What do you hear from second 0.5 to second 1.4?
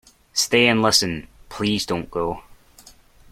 and listen;